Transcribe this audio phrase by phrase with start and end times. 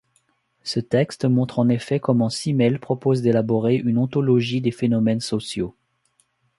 [0.63, 5.75] Ce texte montre en effet comment Simmel propose d’élaborer une ontologie des phénomènes sociaux.